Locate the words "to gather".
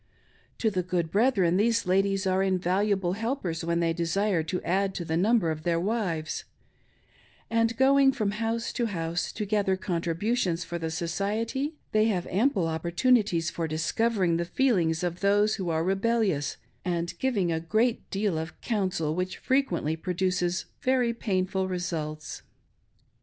9.33-9.77